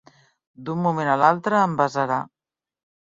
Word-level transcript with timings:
D'un 0.69 0.79
moment 0.87 1.11
a 1.15 1.17
l'altre 1.23 1.61
em 1.67 1.77
besarà. 1.83 2.21